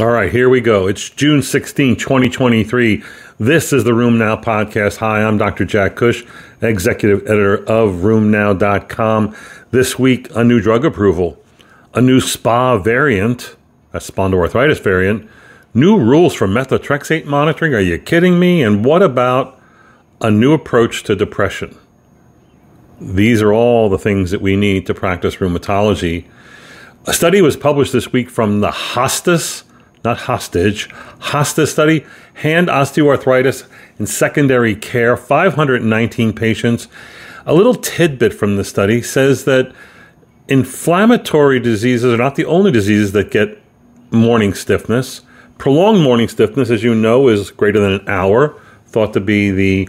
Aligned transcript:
All 0.00 0.06
right, 0.06 0.32
here 0.32 0.48
we 0.48 0.62
go. 0.62 0.86
It's 0.86 1.10
June 1.10 1.42
16, 1.42 1.96
2023. 1.96 3.04
This 3.38 3.70
is 3.70 3.84
the 3.84 3.90
RheumNow 3.90 4.42
podcast. 4.42 4.96
Hi, 4.96 5.22
I'm 5.22 5.36
Dr. 5.36 5.66
Jack 5.66 5.96
Cush, 5.96 6.24
executive 6.62 7.20
editor 7.24 7.58
of 7.64 7.96
RheumNow.com. 7.96 9.36
This 9.72 9.98
week, 9.98 10.34
a 10.34 10.42
new 10.42 10.58
drug 10.58 10.86
approval, 10.86 11.38
a 11.92 12.00
new 12.00 12.18
SPA 12.18 12.78
variant, 12.78 13.56
a 13.92 13.98
spondyloarthritis 13.98 14.82
variant, 14.82 15.28
new 15.74 15.98
rules 15.98 16.32
for 16.32 16.48
methotrexate 16.48 17.26
monitoring. 17.26 17.74
Are 17.74 17.80
you 17.80 17.98
kidding 17.98 18.38
me? 18.40 18.62
And 18.62 18.82
what 18.82 19.02
about 19.02 19.60
a 20.22 20.30
new 20.30 20.54
approach 20.54 21.02
to 21.02 21.14
depression? 21.14 21.76
These 23.02 23.42
are 23.42 23.52
all 23.52 23.90
the 23.90 23.98
things 23.98 24.30
that 24.30 24.40
we 24.40 24.56
need 24.56 24.86
to 24.86 24.94
practice 24.94 25.36
rheumatology. 25.36 26.24
A 27.04 27.12
study 27.12 27.42
was 27.42 27.58
published 27.58 27.92
this 27.92 28.14
week 28.14 28.30
from 28.30 28.60
the 28.60 28.70
Hostas 28.70 29.64
not 30.04 30.18
hostage, 30.18 30.88
HOSTA 31.20 31.66
study, 31.66 32.06
hand 32.34 32.68
osteoarthritis 32.68 33.66
in 33.98 34.06
secondary 34.06 34.74
care, 34.74 35.16
519 35.16 36.32
patients. 36.32 36.88
A 37.46 37.54
little 37.54 37.74
tidbit 37.74 38.32
from 38.32 38.56
the 38.56 38.64
study 38.64 39.02
says 39.02 39.44
that 39.44 39.72
inflammatory 40.48 41.60
diseases 41.60 42.12
are 42.12 42.16
not 42.16 42.36
the 42.36 42.44
only 42.44 42.72
diseases 42.72 43.12
that 43.12 43.30
get 43.30 43.58
morning 44.10 44.54
stiffness. 44.54 45.22
Prolonged 45.58 46.02
morning 46.02 46.28
stiffness, 46.28 46.70
as 46.70 46.82
you 46.82 46.94
know, 46.94 47.28
is 47.28 47.50
greater 47.50 47.78
than 47.78 47.92
an 47.92 48.08
hour, 48.08 48.60
thought 48.86 49.12
to 49.12 49.20
be 49.20 49.50
the 49.50 49.88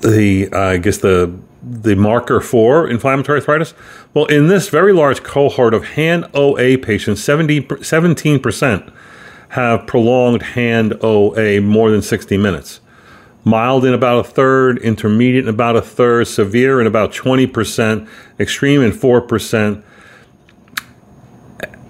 the 0.00 0.48
uh, 0.52 0.60
I 0.60 0.76
guess 0.78 0.98
the 0.98 1.32
the 1.62 1.96
marker 1.96 2.40
for 2.40 2.88
inflammatory 2.88 3.40
arthritis? 3.40 3.74
Well, 4.18 4.26
in 4.26 4.48
this 4.48 4.68
very 4.68 4.92
large 4.92 5.22
cohort 5.22 5.72
of 5.72 5.90
hand 5.90 6.26
OA 6.34 6.76
patients, 6.76 7.22
70, 7.22 7.60
17% 7.60 8.92
have 9.50 9.86
prolonged 9.86 10.42
hand 10.42 10.94
OA 11.04 11.60
more 11.60 11.92
than 11.92 12.02
60 12.02 12.36
minutes. 12.36 12.80
Mild 13.44 13.84
in 13.84 13.94
about 13.94 14.26
a 14.26 14.28
third, 14.28 14.78
intermediate 14.78 15.44
in 15.44 15.48
about 15.48 15.76
a 15.76 15.80
third, 15.80 16.26
severe 16.26 16.80
in 16.80 16.88
about 16.88 17.12
20%, 17.12 18.08
extreme 18.40 18.82
in 18.82 18.90
4%. 18.90 19.84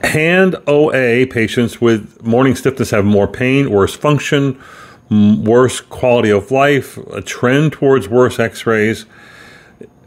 Hand 0.04 0.56
OA 0.66 1.26
patients 1.28 1.80
with 1.80 2.22
morning 2.22 2.54
stiffness 2.54 2.90
have 2.90 3.06
more 3.06 3.26
pain, 3.26 3.70
worse 3.70 3.96
function, 3.96 4.60
worse 5.10 5.80
quality 5.80 6.28
of 6.28 6.50
life, 6.50 6.98
a 7.10 7.22
trend 7.22 7.72
towards 7.72 8.06
worse 8.06 8.38
x 8.38 8.66
rays 8.66 9.06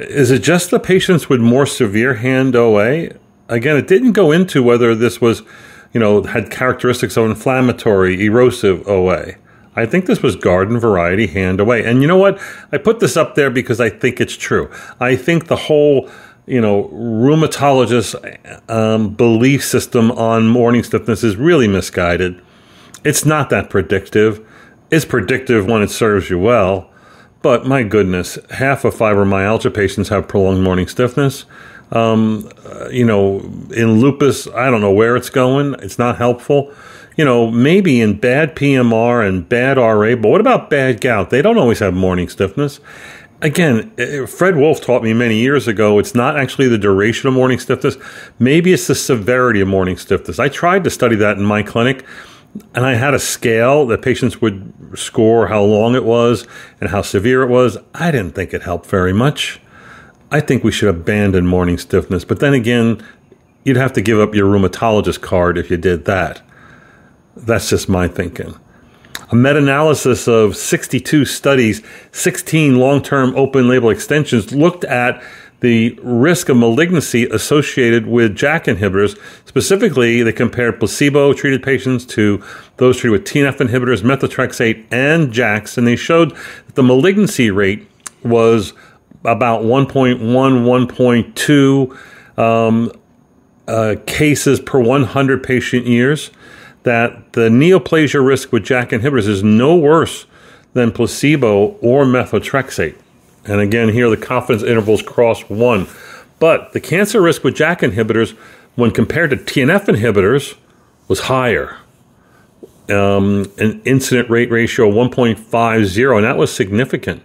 is 0.10 0.32
it 0.32 0.44
just 0.44 0.72
the 0.72 0.80
patients 0.80 1.30
with 1.30 1.40
more 1.40 1.66
severe 1.66 2.16
hand 2.16 2.56
OA? 2.56 3.10
Again, 3.50 3.78
it 3.78 3.88
didn't 3.88 4.14
go 4.14 4.32
into 4.32 4.64
whether 4.64 4.96
this 4.96 5.20
was, 5.20 5.42
you 5.94 6.00
know, 6.00 6.24
had 6.24 6.52
characteristics 6.52 7.18
of 7.18 7.26
inflammatory, 7.26 8.24
erosive 8.24 8.88
OA. 8.88 9.36
I 9.76 9.86
think 9.86 10.06
this 10.06 10.22
was 10.22 10.36
garden 10.36 10.80
variety 10.80 11.28
hand 11.28 11.62
OA. 11.62 11.78
And 11.78 12.02
you 12.02 12.08
know 12.08 12.18
what? 12.18 12.40
I 12.72 12.78
put 12.78 13.00
this 13.00 13.16
up 13.16 13.36
there 13.36 13.50
because 13.50 13.80
I 13.80 13.90
think 13.90 14.20
it's 14.20 14.36
true. 14.36 14.70
I 15.00 15.16
think 15.16 15.48
the 15.48 15.56
whole, 15.56 16.10
you 16.46 16.60
know, 16.60 16.90
rheumatologist 16.94 18.70
um, 18.70 19.14
belief 19.14 19.64
system 19.64 20.12
on 20.12 20.48
morning 20.48 20.84
stiffness 20.84 21.24
is 21.24 21.38
really 21.38 21.68
misguided. 21.68 22.42
It's 23.04 23.26
not 23.26 23.50
that 23.50 23.70
predictive. 23.70 24.46
It's 24.92 25.06
predictive 25.06 25.66
when 25.66 25.82
it 25.82 25.90
serves 25.90 26.30
you 26.30 26.38
well 26.38 26.91
but 27.42 27.66
my 27.66 27.84
goodness, 27.84 28.38
half 28.52 28.86
of 28.86 28.96
fibromyalgia 28.96 29.74
patients 29.74 30.10
have 30.10 30.28
prolonged 30.28 30.64
morning 30.64 30.88
stiffness. 30.88 31.46
Um, 31.92 32.50
uh, 32.66 32.88
you 32.90 33.06
know, 33.06 33.40
in 33.72 34.00
lupus, 34.00 34.48
I 34.48 34.70
don't 34.70 34.82
know 34.82 34.92
where 34.92 35.18
it's 35.18 35.30
going. 35.30 35.76
It's 35.80 36.00
not 36.00 36.18
helpful. 36.18 36.74
You 37.18 37.26
know, 37.26 37.52
maybe 37.52 38.00
in 38.00 38.20
bad 38.20 38.56
PMR 38.56 39.28
and 39.28 39.48
bad 39.48 39.78
RA, 39.78 40.16
but 40.16 40.30
what 40.30 40.40
about 40.40 40.70
bad 40.70 41.02
gout? 41.02 41.30
They 41.30 41.42
don't 41.42 41.58
always 41.58 41.80
have 41.80 41.94
morning 41.94 42.30
stiffness. 42.30 42.80
Again, 43.42 43.92
uh, 44.00 44.28
Fred 44.28 44.56
Wolfe 44.56 44.82
taught 44.82 45.04
me 45.04 45.14
many 45.14 45.38
years 45.38 45.68
ago 45.68 45.98
it's 45.98 46.14
not 46.14 46.38
actually 46.38 46.68
the 46.68 46.78
duration 46.78 47.28
of 47.28 47.34
morning 47.34 47.60
stiffness. 47.60 47.98
Maybe 48.40 48.72
it's 48.72 48.88
the 48.88 48.96
severity 48.96 49.62
of 49.62 49.68
morning 49.68 49.98
stiffness. 49.98 50.40
I 50.40 50.48
tried 50.48 50.84
to 50.84 50.90
study 50.90 51.16
that 51.18 51.38
in 51.38 51.44
my 51.44 51.64
clinic 51.64 52.06
and 52.76 52.86
I 52.86 52.96
had 52.96 53.14
a 53.14 53.20
scale 53.20 53.86
that 53.88 54.02
patients 54.02 54.42
would 54.42 54.74
score 54.96 55.48
how 55.48 55.64
long 55.64 55.96
it 55.96 56.04
was 56.04 56.46
and 56.80 56.90
how 56.90 57.02
severe 57.02 57.44
it 57.44 57.50
was. 57.50 57.78
I 57.94 58.12
didn't 58.12 58.36
think 58.36 58.54
it 58.54 58.64
helped 58.64 58.88
very 58.88 59.14
much. 59.14 59.60
I 60.32 60.40
think 60.40 60.64
we 60.64 60.72
should 60.72 60.90
abandon 60.90 61.46
morning 61.46 61.78
stiffness, 61.78 62.26
but 62.26 62.40
then 62.40 62.54
again, 62.54 63.04
you'd 63.64 63.78
have 63.78 63.94
to 63.94 64.02
give 64.02 64.20
up 64.20 64.34
your 64.36 64.48
rheumatologist 64.48 65.22
card 65.22 65.58
if 65.58 65.70
you 65.70 65.78
did 65.78 66.06
that. 66.06 66.42
That's 67.36 67.70
just 67.70 67.90
my 67.90 68.08
thinking. 68.08 68.56
A 69.32 69.36
meta 69.36 69.60
analysis 69.60 70.28
of 70.28 70.58
62 70.58 71.24
studies, 71.26 71.82
16 72.12 72.78
long 72.78 73.02
term 73.02 73.34
open 73.36 73.68
label 73.70 73.90
extensions 73.90 74.54
looked 74.54 74.84
at 74.84 75.24
the 75.62 75.98
risk 76.02 76.50
of 76.50 76.58
malignancy 76.58 77.26
associated 77.26 78.08
with 78.08 78.36
JAK 78.36 78.66
inhibitors. 78.66 79.18
Specifically, 79.46 80.24
they 80.24 80.34
compared 80.34 80.80
placebo 80.80 81.34
treated 81.34 81.64
patients 81.64 82.06
to 82.08 82.44
those 82.78 82.98
treated 82.98 83.12
with 83.12 83.28
TNF 83.28 83.58
inhibitors, 83.58 84.02
methotrexate, 84.02 84.84
and 84.92 85.32
JAKs, 85.32 85.78
and 85.78 85.88
they 85.88 85.96
showed 85.96 86.32
that 86.32 86.76
the 86.76 86.84
malignancy 86.84 87.52
rate 87.52 87.88
was 88.24 88.74
about 89.24 89.62
1.1, 89.62 90.20
1.2 90.20 92.40
um, 92.40 92.92
uh, 93.68 93.96
cases 94.08 94.60
per 94.60 94.80
100 94.80 95.44
patient 95.44 95.86
years. 95.86 96.32
That 96.84 97.34
the 97.34 97.42
neoplasia 97.42 98.26
risk 98.26 98.52
with 98.52 98.66
JAK 98.66 98.90
inhibitors 98.90 99.28
is 99.28 99.44
no 99.44 99.76
worse 99.76 100.26
than 100.74 100.92
placebo 100.92 101.78
or 101.82 102.06
methotrexate. 102.06 102.96
And 103.46 103.60
again, 103.60 103.90
here 103.90 104.10
the 104.10 104.18
confidence 104.18 104.64
intervals 104.64 105.02
cross 105.02 105.42
one. 105.44 105.88
But 106.40 106.74
the 106.74 106.80
cancer 106.80 107.22
risk 107.22 107.44
with 107.44 107.56
JAK 107.56 107.82
inhibitors, 107.82 108.36
when 108.76 108.92
compared 108.92 109.30
to 109.32 109.38
TNF 109.38 109.86
inhibitors, 109.86 110.56
was 111.08 111.22
higher. 111.22 111.78
Um, 112.90 113.52
an 113.58 113.82
incident 113.86 114.30
rate 114.30 114.52
ratio 114.52 114.90
of 114.90 114.96
1.50, 114.96 116.16
and 116.18 116.26
that 116.26 116.38
was 116.38 116.54
significant. 116.54 117.24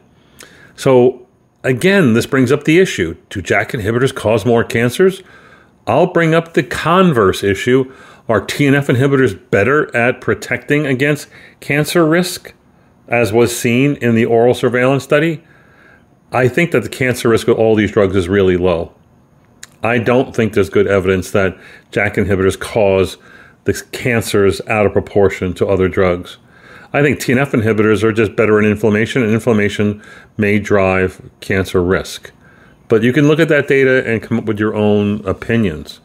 So, 0.77 1.27
again, 1.65 2.13
this 2.13 2.27
brings 2.27 2.53
up 2.53 2.65
the 2.65 2.79
issue 2.79 3.17
do 3.31 3.41
JAK 3.41 3.73
inhibitors 3.73 4.15
cause 4.15 4.45
more 4.45 4.65
cancers? 4.65 5.23
I'll 5.87 6.09
bring 6.09 6.35
up 6.35 6.55
the 6.55 6.63
converse 6.63 7.43
issue. 7.43 7.93
Are 8.29 8.41
TNF 8.41 8.95
inhibitors 8.95 9.39
better 9.51 9.95
at 9.97 10.21
protecting 10.21 10.85
against 10.85 11.29
cancer 11.61 12.05
risk, 12.05 12.53
as 13.07 13.33
was 13.33 13.57
seen 13.57 13.95
in 13.97 14.15
the 14.17 14.25
oral 14.25 14.53
surveillance 14.53 15.05
study? 15.05 15.43
I 16.33 16.49
think 16.49 16.73
that 16.73 16.83
the 16.83 16.89
cancer 16.89 17.29
risk 17.29 17.47
with 17.47 17.57
all 17.57 17.75
these 17.75 17.93
drugs 17.93 18.17
is 18.17 18.29
really 18.29 18.57
low. 18.57 18.93
I 19.83 19.99
don't 19.99 20.35
think 20.35 20.55
there's 20.55 20.71
good 20.71 20.87
evidence 20.87 21.31
that 21.31 21.57
JAK 21.93 22.15
inhibitors 22.17 22.59
cause 22.59 23.17
the 23.65 23.75
cancers 23.93 24.61
out 24.69 24.87
of 24.87 24.93
proportion 24.93 25.55
to 25.55 25.67
other 25.67 25.89
drugs. 25.89 26.39
I 26.93 27.03
think 27.03 27.19
TNF 27.19 27.51
inhibitors 27.51 28.03
are 28.03 28.13
just 28.13 28.37
better 28.37 28.59
in 28.59 28.65
inflammation, 28.65 29.23
and 29.23 29.33
inflammation 29.33 30.03
may 30.37 30.59
drive 30.59 31.21
cancer 31.41 31.83
risk. 31.83 32.33
But 32.89 33.03
you 33.03 33.13
can 33.13 33.29
look 33.29 33.41
at 33.41 33.49
that 33.49 33.69
data 33.69 34.09
and 34.09 34.23
come 34.23 34.39
up 34.39 34.45
with 34.45 34.59
your 34.59 34.75
own 34.75 35.25
opinions. 35.27 36.01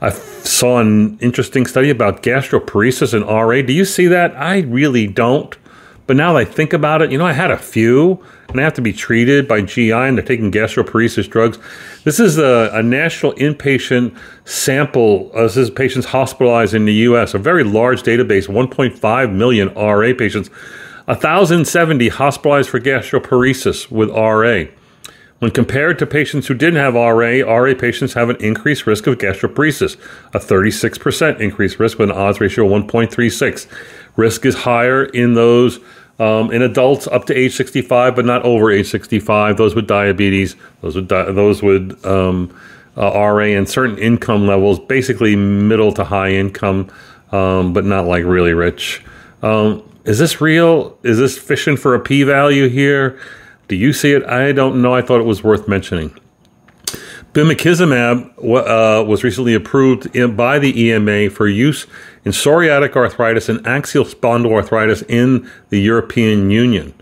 I 0.00 0.10
saw 0.10 0.78
an 0.78 1.18
interesting 1.18 1.66
study 1.66 1.90
about 1.90 2.22
gastroparesis 2.22 3.14
and 3.14 3.24
RA. 3.24 3.62
Do 3.62 3.72
you 3.72 3.84
see 3.84 4.06
that? 4.06 4.36
I 4.36 4.60
really 4.60 5.06
don't. 5.06 5.56
But 6.06 6.16
now 6.16 6.34
that 6.34 6.38
I 6.40 6.44
think 6.44 6.72
about 6.72 7.00
it, 7.00 7.10
you 7.10 7.18
know, 7.18 7.26
I 7.26 7.32
had 7.32 7.50
a 7.50 7.56
few 7.56 8.22
and 8.48 8.60
I 8.60 8.64
have 8.64 8.74
to 8.74 8.82
be 8.82 8.92
treated 8.92 9.48
by 9.48 9.62
GI 9.62 9.92
and 9.92 10.18
they're 10.18 10.24
taking 10.24 10.52
gastroparesis 10.52 11.28
drugs. 11.28 11.58
This 12.04 12.20
is 12.20 12.36
a, 12.36 12.70
a 12.72 12.82
national 12.82 13.32
inpatient 13.34 14.16
sample. 14.44 15.30
Uh, 15.34 15.42
this 15.42 15.56
is 15.56 15.70
patients 15.70 16.06
hospitalized 16.06 16.74
in 16.74 16.84
the 16.84 16.92
U.S., 16.92 17.32
a 17.32 17.38
very 17.38 17.64
large 17.64 18.02
database, 18.02 18.48
1.5 18.48 19.32
million 19.32 19.72
RA 19.74 20.12
patients, 20.16 20.48
1,070 21.06 22.08
hospitalized 22.08 22.68
for 22.68 22.80
gastroparesis 22.80 23.90
with 23.90 24.10
RA. 24.10 24.70
When 25.40 25.50
compared 25.50 25.98
to 25.98 26.06
patients 26.06 26.46
who 26.46 26.54
didn't 26.54 26.78
have 26.78 26.94
RA, 26.94 27.42
RA 27.42 27.74
patients 27.74 28.14
have 28.14 28.30
an 28.30 28.36
increased 28.36 28.86
risk 28.86 29.06
of 29.06 29.18
gastroparesis, 29.18 29.96
a 30.32 30.38
36% 30.38 31.40
increased 31.40 31.78
risk 31.78 31.98
with 31.98 32.08
an 32.08 32.16
odds 32.16 32.40
ratio 32.40 32.64
of 32.64 32.84
1.36. 32.84 33.66
Risk 34.16 34.46
is 34.46 34.54
higher 34.54 35.04
in 35.04 35.34
those 35.34 35.80
um, 36.18 36.52
in 36.52 36.62
adults 36.62 37.06
up 37.08 37.26
to 37.26 37.34
age 37.34 37.54
65, 37.54 38.14
but 38.14 38.24
not 38.24 38.42
over 38.42 38.70
age 38.70 38.88
65. 38.88 39.56
Those 39.56 39.74
with 39.74 39.86
diabetes, 39.86 40.56
those 40.80 40.94
with 40.96 41.08
di- 41.08 41.32
those 41.32 41.62
with 41.62 42.04
um, 42.06 42.56
uh, 42.96 43.10
RA 43.12 43.44
and 43.44 43.68
certain 43.68 43.98
income 43.98 44.46
levels, 44.46 44.78
basically 44.78 45.34
middle 45.34 45.92
to 45.92 46.04
high 46.04 46.30
income, 46.30 46.90
um, 47.32 47.72
but 47.72 47.84
not 47.84 48.06
like 48.06 48.24
really 48.24 48.52
rich. 48.52 49.02
Um, 49.42 49.82
is 50.04 50.18
this 50.18 50.40
real? 50.40 50.96
Is 51.02 51.18
this 51.18 51.36
fishing 51.36 51.76
for 51.76 51.94
a 51.94 52.00
p 52.00 52.22
value 52.22 52.68
here? 52.68 53.18
Do 53.68 53.76
you 53.76 53.92
see 53.92 54.12
it? 54.12 54.22
I 54.24 54.52
don't 54.52 54.82
know. 54.82 54.94
I 54.94 55.02
thought 55.02 55.20
it 55.20 55.24
was 55.26 55.42
worth 55.42 55.66
mentioning. 55.66 56.16
Bimekizumab 57.34 58.30
uh, 58.38 59.04
was 59.04 59.24
recently 59.24 59.54
approved 59.54 60.06
in, 60.14 60.36
by 60.36 60.60
the 60.60 60.84
EMA 60.84 61.30
for 61.30 61.48
use 61.48 61.84
in 62.24 62.30
psoriatic 62.30 62.94
arthritis 62.94 63.48
and 63.48 63.66
axial 63.66 64.04
spondyloarthritis 64.04 65.02
in 65.08 65.50
the 65.68 65.80
European 65.80 66.48
Union. 66.48 66.94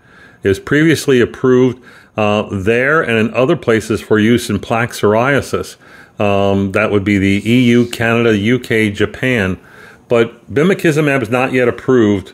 It 0.43 0.49
was 0.49 0.59
previously 0.59 1.21
approved 1.21 1.85
uh, 2.17 2.49
there 2.51 3.03
and 3.03 3.19
in 3.19 3.35
other 3.35 3.57
places 3.57 4.01
for 4.01 4.19
use 4.19 4.49
in 4.49 4.59
plaque 4.59 4.93
psoriasis. 4.93 5.77
Um, 6.19 6.73
that 6.73 6.91
would 6.91 7.05
be 7.05 7.19
the 7.19 7.47
EU, 7.47 7.87
Canada, 7.91 8.31
UK, 8.33 8.95
Japan. 8.95 9.61
But 10.09 10.51
bimekizumab 10.53 11.21
is 11.21 11.29
not 11.29 11.53
yet 11.53 11.69
approved 11.69 12.33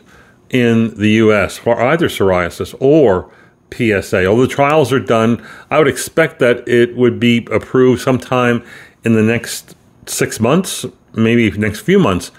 in 0.49 0.95
the 0.95 1.09
US 1.23 1.57
for 1.57 1.81
either 1.81 2.07
psoriasis 2.07 2.73
or 2.79 3.29
PSA. 3.71 4.25
Although 4.25 4.43
the 4.43 4.47
trials 4.47 4.91
are 4.91 4.99
done, 4.99 5.45
I 5.69 5.77
would 5.77 5.87
expect 5.87 6.39
that 6.39 6.67
it 6.67 6.95
would 6.95 7.19
be 7.19 7.47
approved 7.51 8.01
sometime 8.01 8.63
in 9.03 9.13
the 9.13 9.23
next 9.23 9.75
six 10.05 10.39
months, 10.39 10.85
maybe 11.13 11.49
next 11.51 11.81
few 11.81 11.99
months. 11.99 12.31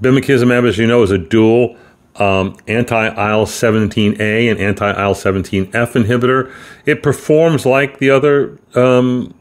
Bimekizumab, 0.00 0.68
as 0.68 0.78
you 0.78 0.86
know, 0.86 1.02
is 1.02 1.10
a 1.10 1.18
dual 1.18 1.76
um, 2.16 2.56
anti 2.66 3.06
IL 3.06 3.46
17A 3.46 4.50
and 4.50 4.60
anti 4.60 4.90
IL 4.90 5.14
17F 5.14 5.70
inhibitor. 5.72 6.52
It 6.84 7.02
performs 7.02 7.64
like 7.64 7.98
the 7.98 8.10
other 8.10 8.58
um, 8.74 9.34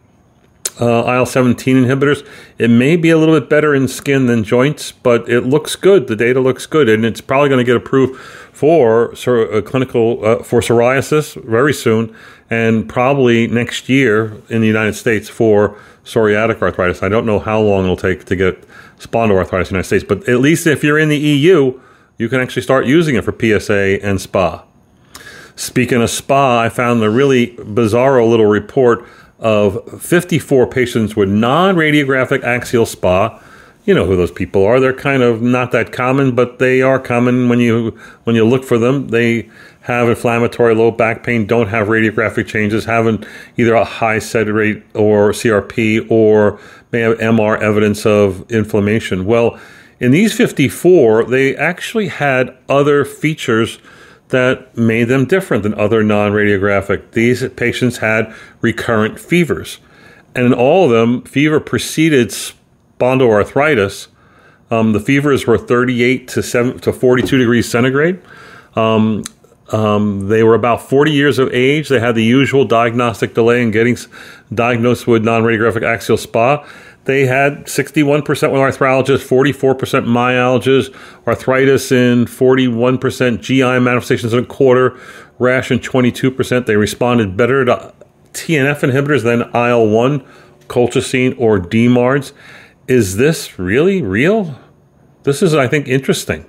uh, 0.79 1.15
IL 1.17 1.25
17 1.25 1.83
inhibitors. 1.83 2.25
It 2.57 2.69
may 2.69 2.95
be 2.95 3.09
a 3.09 3.17
little 3.17 3.37
bit 3.37 3.49
better 3.49 3.75
in 3.75 3.87
skin 3.87 4.27
than 4.27 4.43
joints, 4.43 4.91
but 4.91 5.27
it 5.29 5.41
looks 5.41 5.75
good. 5.75 6.07
The 6.07 6.15
data 6.15 6.39
looks 6.39 6.65
good, 6.65 6.87
and 6.87 7.05
it's 7.05 7.21
probably 7.21 7.49
going 7.49 7.59
to 7.59 7.65
get 7.65 7.75
approved 7.75 8.19
for 8.61 9.11
uh, 9.11 9.59
clinical 9.63 10.23
uh, 10.23 10.43
for 10.43 10.61
psoriasis 10.61 11.33
very 11.45 11.73
soon, 11.73 12.15
and 12.47 12.87
probably 12.87 13.47
next 13.47 13.89
year 13.89 14.39
in 14.49 14.61
the 14.61 14.67
United 14.67 14.93
States 14.93 15.27
for 15.27 15.75
psoriatic 16.05 16.61
arthritis. 16.61 17.01
I 17.01 17.09
don't 17.09 17.25
know 17.25 17.39
how 17.39 17.59
long 17.59 17.85
it'll 17.85 17.97
take 17.97 18.25
to 18.25 18.35
get 18.35 18.63
spondyloarthritis 18.99 19.53
in 19.53 19.63
the 19.63 19.69
United 19.69 19.87
States, 19.87 20.03
but 20.07 20.29
at 20.29 20.41
least 20.41 20.67
if 20.67 20.83
you're 20.83 20.99
in 20.99 21.09
the 21.09 21.17
EU, 21.17 21.81
you 22.19 22.29
can 22.29 22.39
actually 22.39 22.61
start 22.61 22.85
using 22.85 23.15
it 23.15 23.23
for 23.23 23.33
PSA 23.33 23.97
and 24.05 24.21
SPA. 24.21 24.63
Speaking 25.55 25.99
of 25.99 26.11
SPA, 26.11 26.59
I 26.59 26.69
found 26.69 27.01
the 27.01 27.09
really 27.09 27.57
bizarre 27.65 28.23
little 28.23 28.45
report 28.45 29.03
of 29.39 29.99
54 29.99 30.67
patients 30.67 31.15
with 31.15 31.29
non 31.29 31.77
radiographic 31.77 32.43
axial 32.43 32.85
SPA. 32.85 33.41
You 33.83 33.95
know 33.95 34.05
who 34.05 34.15
those 34.15 34.31
people 34.31 34.63
are. 34.63 34.79
They're 34.79 34.93
kind 34.93 35.23
of 35.23 35.41
not 35.41 35.71
that 35.71 35.91
common, 35.91 36.35
but 36.35 36.59
they 36.59 36.81
are 36.81 36.99
common 36.99 37.49
when 37.49 37.59
you 37.59 37.97
when 38.25 38.35
you 38.35 38.45
look 38.45 38.63
for 38.63 38.77
them. 38.77 39.07
They 39.07 39.49
have 39.81 40.07
inflammatory 40.07 40.75
low 40.75 40.91
back 40.91 41.23
pain, 41.23 41.47
don't 41.47 41.67
have 41.67 41.87
radiographic 41.87 42.45
changes, 42.45 42.85
haven't 42.85 43.25
either 43.57 43.73
a 43.73 43.83
high 43.83 44.19
SED 44.19 44.49
rate 44.49 44.83
or 44.93 45.31
CRP, 45.31 46.09
or 46.11 46.59
may 46.91 46.99
have 46.99 47.17
MR 47.17 47.59
evidence 47.59 48.05
of 48.05 48.49
inflammation. 48.51 49.25
Well, 49.25 49.59
in 49.99 50.11
these 50.11 50.33
54, 50.33 51.25
they 51.25 51.55
actually 51.55 52.09
had 52.09 52.55
other 52.69 53.03
features 53.03 53.79
that 54.29 54.77
made 54.77 55.05
them 55.05 55.25
different 55.25 55.63
than 55.63 55.73
other 55.73 56.03
non 56.03 56.31
radiographic. 56.31 57.11
These 57.11 57.47
patients 57.49 57.97
had 57.97 58.33
recurrent 58.61 59.19
fevers. 59.19 59.79
And 60.35 60.45
in 60.45 60.53
all 60.53 60.85
of 60.85 60.91
them, 60.91 61.23
fever 61.23 61.59
preceded 61.59 62.31
spondyloarthritis. 63.01 64.07
Um, 64.69 64.93
the 64.93 64.99
fevers 64.99 65.47
were 65.47 65.57
38 65.57 66.27
to, 66.29 66.43
7, 66.43 66.79
to 66.79 66.93
42 66.93 67.37
degrees 67.37 67.69
centigrade. 67.69 68.21
Um, 68.75 69.23
um, 69.69 70.27
they 70.27 70.43
were 70.43 70.55
about 70.55 70.81
40 70.89 71.11
years 71.11 71.39
of 71.39 71.53
age. 71.53 71.89
They 71.89 71.99
had 71.99 72.15
the 72.15 72.23
usual 72.23 72.65
diagnostic 72.65 73.33
delay 73.33 73.61
in 73.61 73.71
getting 73.71 73.97
diagnosed 74.53 75.07
with 75.07 75.23
non 75.23 75.43
radiographic 75.43 75.83
axial 75.83 76.17
SPA. 76.17 76.65
They 77.05 77.25
had 77.25 77.65
61% 77.65 78.27
with 78.27 78.37
arthralgias, 78.39 79.25
44% 79.25 80.05
myalgias, 80.05 80.93
arthritis 81.25 81.91
in 81.91 82.25
41%, 82.25 83.41
GI 83.41 83.79
manifestations 83.79 84.33
in 84.33 84.43
a 84.43 84.45
quarter, 84.45 84.99
rash 85.39 85.71
in 85.71 85.79
22%. 85.79 86.65
They 86.67 86.75
responded 86.75 87.35
better 87.35 87.65
to 87.65 87.93
TNF 88.33 88.81
inhibitors 88.81 89.23
than 89.23 89.41
IL 89.55 89.89
1, 89.89 90.19
colchicine, 90.67 91.33
or 91.39 91.59
DMARDs. 91.59 92.33
Is 92.91 93.15
this 93.15 93.57
really 93.57 94.01
real? 94.01 94.59
This 95.23 95.41
is, 95.41 95.55
I 95.55 95.65
think, 95.65 95.87
interesting. 95.87 96.43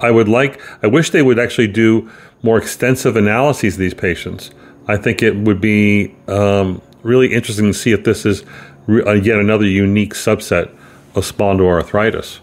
I 0.00 0.10
would 0.10 0.28
like, 0.28 0.60
I 0.82 0.88
wish 0.88 1.10
they 1.10 1.22
would 1.22 1.38
actually 1.38 1.68
do 1.68 2.10
more 2.42 2.58
extensive 2.58 3.14
analyses 3.14 3.74
of 3.74 3.78
these 3.78 3.94
patients. 3.94 4.50
I 4.88 4.96
think 4.96 5.22
it 5.22 5.36
would 5.36 5.60
be 5.60 6.12
um, 6.26 6.82
really 7.04 7.32
interesting 7.32 7.66
to 7.66 7.78
see 7.78 7.92
if 7.92 8.02
this 8.02 8.26
is 8.26 8.42
uh, 8.88 9.12
yet 9.12 9.38
another 9.38 9.66
unique 9.66 10.14
subset 10.14 10.68
of 11.14 11.22
spondyloarthritis. 11.22 12.40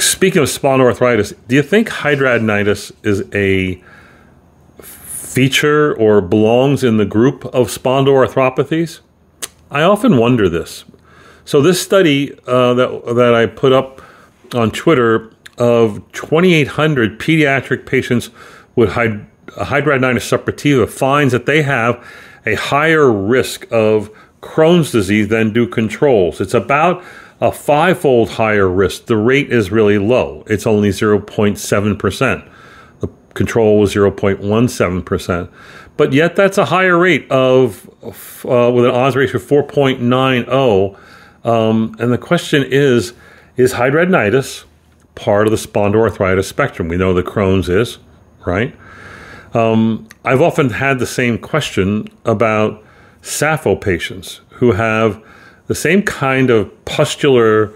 Speaking 0.00 0.42
of 0.42 0.48
spondyloarthritis, 0.48 1.34
do 1.46 1.54
you 1.54 1.62
think 1.62 1.88
hidradenitis 1.88 2.90
is 3.04 3.22
a 3.32 3.80
feature 4.82 5.96
or 5.96 6.20
belongs 6.20 6.82
in 6.82 6.96
the 6.96 7.06
group 7.06 7.44
of 7.44 7.68
spondyloarthropathies? 7.68 8.98
I 9.70 9.82
often 9.82 10.16
wonder 10.16 10.48
this. 10.48 10.84
So 11.48 11.62
this 11.62 11.80
study 11.80 12.38
uh, 12.46 12.74
that 12.74 13.14
that 13.16 13.34
I 13.34 13.46
put 13.46 13.72
up 13.72 14.02
on 14.52 14.70
Twitter 14.70 15.32
of 15.56 16.02
2,800 16.12 17.18
pediatric 17.18 17.86
patients 17.86 18.28
with 18.76 18.90
hyd- 18.90 19.24
hidradenitis 19.46 20.28
suppurativa 20.28 20.86
finds 20.86 21.32
that 21.32 21.46
they 21.46 21.62
have 21.62 22.06
a 22.44 22.54
higher 22.54 23.10
risk 23.10 23.66
of 23.72 24.10
Crohn's 24.42 24.92
disease 24.92 25.28
than 25.28 25.54
do 25.54 25.66
controls. 25.66 26.38
It's 26.42 26.52
about 26.52 27.02
a 27.40 27.50
fivefold 27.50 28.28
higher 28.28 28.68
risk. 28.68 29.06
The 29.06 29.16
rate 29.16 29.50
is 29.50 29.70
really 29.70 29.96
low. 29.96 30.44
It's 30.48 30.66
only 30.66 30.90
0.7%. 30.90 32.50
The 33.00 33.08
control 33.32 33.78
was 33.78 33.94
0.17%. 33.94 35.50
But 35.96 36.12
yet 36.12 36.36
that's 36.36 36.58
a 36.58 36.66
higher 36.66 36.98
rate 36.98 37.26
of, 37.30 37.88
uh, 38.44 38.70
with 38.70 38.84
an 38.84 38.90
odds 38.90 39.16
ratio 39.16 39.36
of 39.36 39.44
4.90. 39.44 40.98
Um, 41.48 41.96
and 41.98 42.12
the 42.12 42.18
question 42.18 42.62
is, 42.68 43.14
is 43.56 43.72
hidradenitis 43.72 44.64
part 45.14 45.46
of 45.46 45.50
the 45.50 45.56
spondyloarthritis 45.56 46.44
spectrum? 46.44 46.88
We 46.88 46.98
know 46.98 47.14
the 47.14 47.22
Crohn's 47.22 47.70
is, 47.70 47.98
right? 48.44 48.76
Um, 49.54 50.06
I've 50.26 50.42
often 50.42 50.68
had 50.68 50.98
the 50.98 51.06
same 51.06 51.38
question 51.38 52.08
about 52.26 52.84
SAPHO 53.22 53.76
patients 53.80 54.42
who 54.50 54.72
have 54.72 55.24
the 55.68 55.74
same 55.74 56.02
kind 56.02 56.50
of 56.50 56.84
pustular 56.84 57.72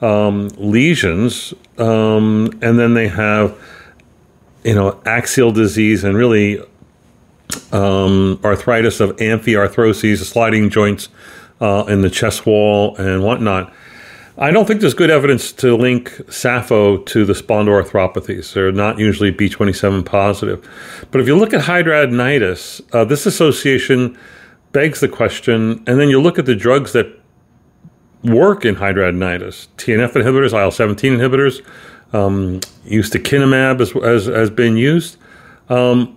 um, 0.00 0.48
lesions, 0.56 1.52
um, 1.78 2.56
and 2.62 2.78
then 2.78 2.94
they 2.94 3.08
have, 3.08 3.58
you 4.62 4.74
know, 4.74 5.00
axial 5.04 5.50
disease 5.50 6.04
and 6.04 6.16
really 6.16 6.60
um, 7.72 8.38
arthritis 8.44 9.00
of 9.00 9.16
amphiarthroses, 9.16 10.18
sliding 10.18 10.70
joints 10.70 11.08
uh, 11.60 11.84
in 11.88 12.02
the 12.02 12.10
chest 12.10 12.46
wall 12.46 12.96
and 12.96 13.22
whatnot. 13.22 13.72
I 14.38 14.50
don't 14.50 14.66
think 14.66 14.82
there's 14.82 14.92
good 14.92 15.10
evidence 15.10 15.50
to 15.52 15.74
link 15.76 16.10
SAPHO 16.28 17.06
to 17.06 17.24
the 17.24 17.32
spondyloarthropathies. 17.32 18.52
They're 18.52 18.70
not 18.70 18.98
usually 18.98 19.32
B27 19.32 20.04
positive. 20.04 20.68
But 21.10 21.22
if 21.22 21.26
you 21.26 21.38
look 21.38 21.54
at 21.54 21.62
hidradenitis, 21.62 22.82
uh, 22.92 23.04
this 23.04 23.24
association 23.24 24.18
begs 24.72 25.00
the 25.00 25.08
question, 25.08 25.82
and 25.86 25.98
then 25.98 26.10
you 26.10 26.20
look 26.20 26.38
at 26.38 26.44
the 26.44 26.54
drugs 26.54 26.92
that 26.92 27.06
work 28.24 28.66
in 28.66 28.76
hidradenitis 28.76 29.68
TNF 29.78 30.12
inhibitors, 30.12 30.52
IL 30.52 30.70
17 30.70 31.14
inhibitors, 31.14 31.64
um, 32.12 32.60
ustekinumab 32.84 33.80
has, 33.80 33.92
has, 33.92 34.26
has 34.26 34.50
been 34.50 34.76
used. 34.76 35.16
Um, 35.70 36.14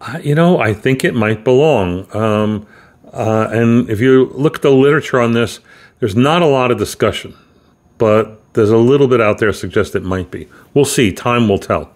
I, 0.00 0.20
you 0.20 0.36
know, 0.36 0.60
I 0.60 0.72
think 0.72 1.04
it 1.04 1.14
might 1.14 1.42
belong. 1.42 2.06
Um, 2.14 2.66
uh, 3.12 3.48
and 3.50 3.88
if 3.90 4.00
you 4.00 4.26
look 4.34 4.56
at 4.56 4.62
the 4.62 4.70
literature 4.70 5.20
on 5.20 5.32
this, 5.32 5.60
there's 5.98 6.16
not 6.16 6.42
a 6.42 6.46
lot 6.46 6.70
of 6.70 6.78
discussion, 6.78 7.36
but 7.98 8.40
there's 8.54 8.70
a 8.70 8.76
little 8.76 9.08
bit 9.08 9.20
out 9.20 9.38
there 9.38 9.52
suggests 9.52 9.94
it 9.94 10.02
might 10.02 10.30
be. 10.30 10.48
We'll 10.74 10.84
see. 10.84 11.12
Time 11.12 11.48
will 11.48 11.58
tell. 11.58 11.90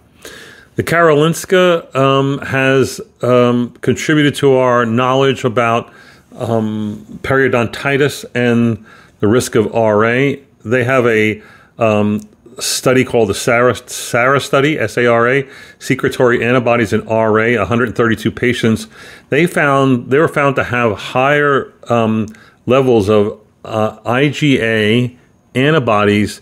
The 0.77 0.83
Karolinska 0.83 1.95
um, 1.95 2.39
has 2.39 3.01
um, 3.23 3.71
contributed 3.81 4.35
to 4.37 4.55
our 4.57 4.85
knowledge 4.85 5.45
about 5.45 5.93
um, 6.37 7.05
periodontitis 7.23 8.25
and 8.35 8.85
the 9.21 9.29
risk 9.29 9.55
of 9.55 9.67
RA. 9.67 10.33
They 10.65 10.85
have 10.85 11.07
a 11.07 11.43
um, 11.79 12.21
study 12.61 13.05
called 13.05 13.29
the 13.29 13.35
SARA, 13.35 13.75
SARA 13.75 14.41
study, 14.41 14.79
S-A-R-A, 14.79 15.49
secretory 15.79 16.45
antibodies 16.45 16.93
in 16.93 17.05
RA, 17.07 17.57
132 17.59 18.31
patients. 18.31 18.87
They 19.29 19.47
found 19.47 20.11
they 20.11 20.19
were 20.19 20.29
found 20.29 20.57
to 20.57 20.65
have 20.65 20.97
higher 20.97 21.73
um, 21.89 22.29
levels 22.67 23.09
of 23.09 23.41
uh, 23.65 23.99
IgA 24.01 25.17
antibodies 25.55 26.41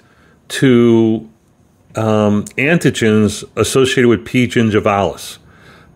to 0.48 1.28
um, 1.94 2.44
antigens 2.56 3.44
associated 3.56 4.08
with 4.08 4.24
P. 4.24 4.46
gingivalis, 4.46 5.38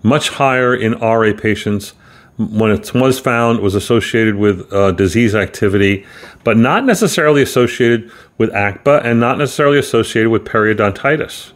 much 0.02 0.30
higher 0.30 0.74
in 0.74 0.92
RA 1.00 1.32
patients 1.36 1.94
when 2.38 2.70
it 2.70 2.92
was 2.94 3.18
found, 3.18 3.60
was 3.60 3.74
associated 3.74 4.36
with 4.36 4.70
uh, 4.72 4.92
disease 4.92 5.34
activity, 5.34 6.04
but 6.44 6.56
not 6.56 6.84
necessarily 6.84 7.42
associated 7.42 8.10
with 8.36 8.50
ACPA 8.52 9.02
and 9.04 9.18
not 9.18 9.38
necessarily 9.38 9.78
associated 9.78 10.30
with 10.30 10.44
periodontitis. 10.44 11.52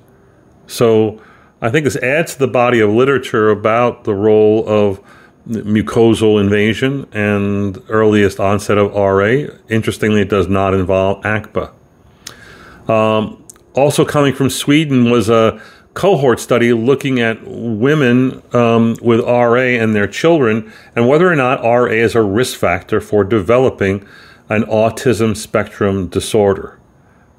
So 0.67 1.21
I 1.61 1.69
think 1.69 1.85
this 1.85 1.97
adds 1.97 2.35
to 2.35 2.39
the 2.39 2.49
body 2.49 2.81
of 2.81 2.91
literature 2.91 3.51
about 3.51 4.05
the 4.05 4.15
role 4.15 4.67
of 4.67 5.01
mucosal 5.47 6.41
invasion 6.41 7.07
and 7.13 7.79
earliest 7.89 8.41
onset 8.41 8.79
of 8.79 8.95
RA. 8.95 9.53
Interestingly, 9.69 10.23
it 10.23 10.31
does 10.31 10.49
not 10.49 10.73
involve 10.73 11.23
ACPA. 11.25 11.73
Um, 12.89 13.45
also 13.75 14.05
coming 14.05 14.35
from 14.35 14.49
Sweden 14.49 15.11
was 15.11 15.29
a 15.29 15.61
cohort 15.95 16.39
study 16.39 16.73
looking 16.73 17.21
at 17.21 17.39
women 17.45 18.43
um, 18.53 18.97
with 19.03 19.21
RA 19.21 19.55
and 19.55 19.95
their 19.95 20.07
children 20.07 20.73
and 20.95 21.09
whether 21.09 21.31
or 21.31 21.37
not 21.37 21.63
RA 21.63 21.87
is 21.87 22.15
a 22.15 22.23
risk 22.23 22.59
factor 22.59 23.01
for 23.01 23.25
developing 23.25 24.07
an 24.49 24.63
autism 24.65 25.37
spectrum 25.37 26.09
disorder. 26.09 26.79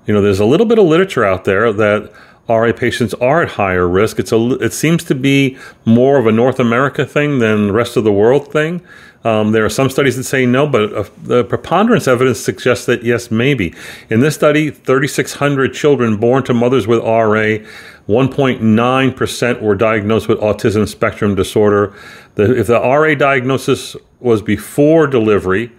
You 0.05 0.13
know, 0.13 0.21
there's 0.21 0.39
a 0.39 0.45
little 0.45 0.65
bit 0.65 0.79
of 0.79 0.85
literature 0.85 1.23
out 1.23 1.45
there 1.45 1.71
that 1.71 2.11
RA 2.49 2.73
patients 2.73 3.13
are 3.15 3.43
at 3.43 3.49
higher 3.49 3.87
risk. 3.87 4.19
It's 4.19 4.31
a, 4.31 4.53
it 4.59 4.73
seems 4.73 5.03
to 5.05 5.15
be 5.15 5.57
more 5.85 6.17
of 6.17 6.27
a 6.27 6.31
North 6.31 6.59
America 6.59 7.05
thing 7.05 7.39
than 7.39 7.67
the 7.67 7.73
rest 7.73 7.95
of 7.95 8.03
the 8.03 8.11
world 8.11 8.51
thing. 8.51 8.81
Um, 9.23 9.51
there 9.51 9.63
are 9.63 9.69
some 9.69 9.89
studies 9.89 10.15
that 10.17 10.23
say 10.23 10.45
no, 10.45 10.65
but 10.65 10.93
uh, 10.93 11.03
the 11.21 11.43
preponderance 11.43 12.07
evidence 12.07 12.39
suggests 12.39 12.85
that 12.87 13.03
yes, 13.03 13.29
maybe. 13.29 13.73
In 14.09 14.19
this 14.19 14.33
study, 14.35 14.71
3,600 14.71 15.73
children 15.73 16.17
born 16.17 16.43
to 16.43 16.53
mothers 16.53 16.87
with 16.87 16.99
RA, 16.99 17.59
1.9% 18.07 19.61
were 19.61 19.75
diagnosed 19.75 20.27
with 20.27 20.39
autism 20.39 20.87
spectrum 20.87 21.35
disorder. 21.35 21.93
The, 22.35 22.59
if 22.59 22.67
the 22.67 22.79
RA 22.79 23.13
diagnosis 23.13 23.95
was 24.19 24.41
before 24.41 25.05
delivery, 25.05 25.71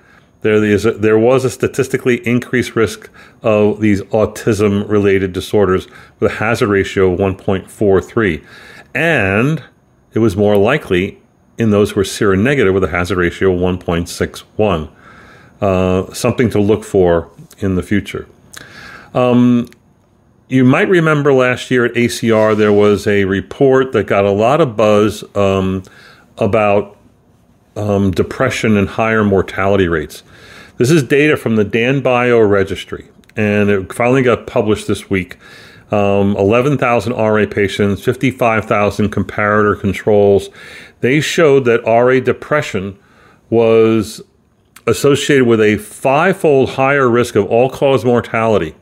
there, 0.43 0.63
is 0.63 0.87
a, 0.87 0.93
there 0.93 1.19
was 1.19 1.45
a 1.45 1.51
statistically 1.51 2.27
increased 2.27 2.77
risk 2.77 3.09
of 3.43 3.81
these 3.81 4.03
autism 4.03 4.89
related 4.89 5.33
disorders 5.33 5.87
with 6.19 6.33
a 6.33 6.35
hazard 6.37 6.69
ratio 6.69 7.13
of 7.13 7.19
1.43. 7.19 8.45
And 8.95 9.63
it 10.13 10.19
was 10.19 10.37
more 10.37 10.57
likely 10.57 11.22
in 11.59 11.71
those 11.71 11.91
who 11.91 11.97
were 12.01 12.05
seronegative 12.05 12.75
with 12.75 12.85
a 12.85 12.89
hazard 12.89 13.19
ratio 13.19 13.53
of 13.53 13.61
1.61. 13.61 14.91
Uh, 15.61 16.13
something 16.13 16.51
to 16.51 16.61
look 16.61 16.85
for 16.85 17.31
in 17.59 17.77
the 17.77 17.83
future. 17.83 18.27
Um, 19.15 19.69
you 20.49 20.65
might 20.65 20.89
remember 20.89 21.33
last 21.33 21.71
year 21.71 21.85
at 21.85 21.95
ACR 21.95 22.57
there 22.57 22.73
was 22.73 23.07
a 23.07 23.25
report 23.25 23.93
that 23.93 24.07
got 24.07 24.25
a 24.25 24.31
lot 24.31 24.61
of 24.61 24.77
buzz 24.77 25.25
um, 25.37 25.83
about 26.39 26.97
um, 27.77 28.11
depression 28.11 28.77
and 28.77 28.89
higher 28.89 29.25
mortality 29.25 29.89
rates. 29.89 30.23
This 30.79 30.91
is 30.91 31.03
data 31.03 31.37
from 31.37 31.57
the 31.57 31.65
DanBio 31.65 32.49
registry, 32.49 33.09
and 33.37 33.71
it 33.71 33.93
finally 33.93 34.23
got 34.23 34.47
published 34.47 34.89
this 34.89 35.09
week. 35.09 35.37
Um, 35.91 36.35
11,000 36.37 37.13
RA 37.13 37.47
patients, 37.47 38.03
55,000 38.03 39.13
comparator 39.13 39.79
controls. 39.79 40.49
They 41.03 41.21
showed 41.21 41.65
that 41.65 41.83
RA 41.85 42.21
depression 42.21 42.97
was 43.51 44.23
associated 44.87 45.47
with 45.47 45.61
a 45.61 45.77
fivefold 45.79 46.71
higher 46.71 47.09
risk 47.09 47.35
of 47.35 47.45
all 47.47 47.69
cause 47.69 48.05
mortality 48.05 48.75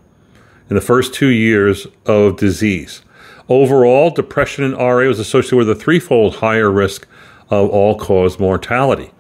in 0.69 0.77
the 0.77 0.83
first 0.83 1.15
two 1.15 1.29
years 1.29 1.87
of 2.07 2.37
disease. 2.37 3.03
Overall, 3.49 4.11
depression 4.11 4.65
in 4.65 4.73
RA 4.75 5.07
was 5.07 5.19
associated 5.19 5.57
with 5.57 5.71
a 5.71 5.75
threefold 5.75 6.37
higher 6.37 6.71
risk 6.71 7.09
of 7.49 7.71
all 7.71 7.99
cause 7.99 8.39
mortality. 8.39 9.11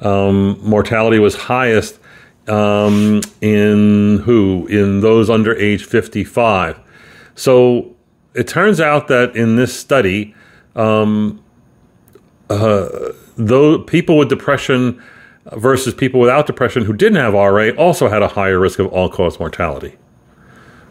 Um, 0.00 0.58
mortality 0.62 1.18
was 1.18 1.34
highest 1.34 1.98
um, 2.46 3.22
in 3.40 4.20
who? 4.24 4.68
In 4.68 5.00
those 5.00 5.28
under 5.28 5.54
age 5.56 5.84
55. 5.84 6.78
So 7.34 7.94
it 8.34 8.46
turns 8.46 8.80
out 8.80 9.08
that 9.08 9.34
in 9.34 9.56
this 9.56 9.78
study, 9.78 10.34
um, 10.76 11.42
uh, 12.50 12.88
though 13.36 13.78
people 13.80 14.18
with 14.18 14.28
depression 14.28 15.02
versus 15.52 15.94
people 15.94 16.20
without 16.20 16.46
depression 16.46 16.84
who 16.84 16.92
didn't 16.92 17.16
have 17.16 17.34
RA 17.34 17.70
also 17.70 18.08
had 18.08 18.22
a 18.22 18.28
higher 18.28 18.58
risk 18.58 18.78
of 18.78 18.86
all 18.88 19.08
cause 19.08 19.38
mortality. 19.38 19.96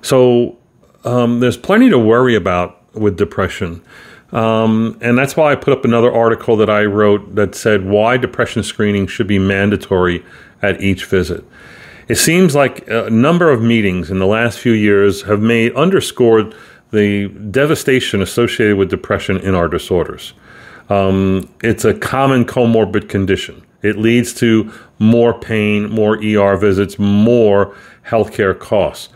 So 0.02 0.58
um, 1.04 1.40
there's 1.40 1.58
plenty 1.58 1.90
to 1.90 2.00
worry 2.00 2.36
about 2.36 2.82
with 2.94 3.18
depression. 3.18 3.84
Um, 4.32 4.98
and 5.02 5.18
that's 5.18 5.36
why 5.36 5.52
I 5.52 5.56
put 5.56 5.74
up 5.74 5.86
another 5.86 6.12
article 6.12 6.58
that 6.58 6.70
I 6.70 6.86
wrote 6.86 7.36
that 7.36 7.56
said 7.56 7.86
why 7.86 8.18
depression 8.18 8.64
screening 8.64 9.08
should 9.08 9.28
be 9.28 9.40
mandatory 9.40 10.26
at 10.62 10.82
each 10.82 11.06
visit. 11.06 11.44
It 12.08 12.16
seems 12.16 12.54
like 12.54 12.88
a 12.88 13.10
number 13.10 13.50
of 13.50 13.62
meetings 13.62 14.12
in 14.12 14.20
the 14.20 14.28
last 14.28 14.60
few 14.60 14.74
years 14.74 15.24
have 15.24 15.42
made 15.42 15.74
underscored 15.76 16.54
the 16.92 17.28
devastation 17.28 18.22
associated 18.22 18.78
with 18.78 18.90
depression 18.90 19.38
in 19.38 19.56
our 19.56 19.68
disorders. 19.68 20.34
Um, 20.90 21.50
it's 21.64 21.86
a 21.86 21.94
common 21.94 22.46
comorbid 22.46 23.10
condition. 23.10 23.64
It 23.82 23.98
leads 23.98 24.34
to 24.36 24.72
more 25.00 25.38
pain, 25.38 25.90
more 25.90 26.18
ER 26.18 26.58
visits, 26.58 26.98
more 26.98 27.76
healthcare 28.08 28.58
costs. 28.58 29.10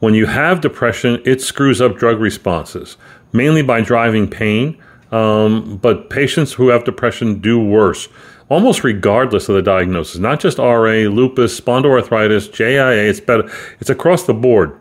When 0.00 0.14
you 0.14 0.26
have 0.26 0.60
depression, 0.60 1.22
it 1.24 1.40
screws 1.40 1.80
up 1.80 1.96
drug 1.96 2.20
responses, 2.20 2.96
mainly 3.32 3.62
by 3.62 3.80
driving 3.80 4.28
pain. 4.28 4.80
Um, 5.12 5.76
but 5.76 6.10
patients 6.10 6.52
who 6.54 6.68
have 6.68 6.84
depression 6.84 7.38
do 7.38 7.60
worse, 7.60 8.08
almost 8.48 8.82
regardless 8.82 9.48
of 9.48 9.54
the 9.54 9.62
diagnosis. 9.62 10.18
Not 10.18 10.40
just 10.40 10.58
RA, 10.58 11.06
lupus, 11.08 11.58
spondyloarthritis, 11.58 12.50
JIA. 12.50 13.08
It's 13.08 13.20
better. 13.20 13.50
It's 13.80 13.90
across 13.90 14.24
the 14.24 14.34
board. 14.34 14.78